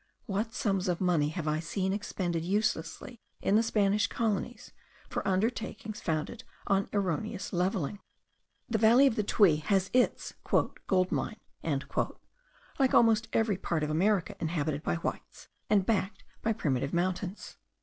What 0.25 0.55
sums 0.55 0.87
of 0.87 0.99
money 0.99 1.29
have 1.29 1.47
I 1.47 1.59
seen 1.59 1.93
expended 1.93 2.43
uselessly 2.43 3.21
in 3.39 3.55
the 3.55 3.61
Spanish 3.61 4.07
colonies, 4.07 4.71
for 5.09 5.27
undertakings 5.27 6.01
founded 6.01 6.43
on 6.65 6.89
erroneous 6.91 7.53
levelling! 7.53 7.99
The 8.67 8.79
valley 8.79 9.05
of 9.05 9.15
the 9.15 9.21
Tuy 9.23 9.57
has 9.57 9.91
its 9.93 10.33
'gold 10.43 11.11
mine,' 11.11 11.39
like 11.63 12.95
almost 12.95 13.27
every 13.31 13.57
part 13.57 13.83
of 13.83 13.91
America 13.91 14.35
inhabited 14.39 14.81
by 14.81 14.95
whites, 14.95 15.49
and 15.69 15.85
backed 15.85 16.23
by 16.41 16.51
primitive 16.53 16.95
mountains. 16.95 17.57